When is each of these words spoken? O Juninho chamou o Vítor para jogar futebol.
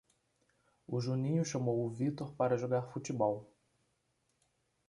O 0.87 0.99
Juninho 0.99 1.45
chamou 1.45 1.85
o 1.85 1.89
Vítor 1.91 2.33
para 2.33 2.57
jogar 2.57 2.87
futebol. 2.91 3.47